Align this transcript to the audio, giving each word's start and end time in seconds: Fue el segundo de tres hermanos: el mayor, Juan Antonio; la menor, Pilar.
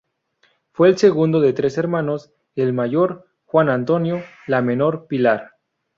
Fue 0.71 0.87
el 0.89 0.97
segundo 0.97 1.39
de 1.39 1.53
tres 1.53 1.77
hermanos: 1.77 2.33
el 2.55 2.73
mayor, 2.73 3.27
Juan 3.45 3.69
Antonio; 3.69 4.23
la 4.47 4.63
menor, 4.63 5.05
Pilar. 5.05 5.51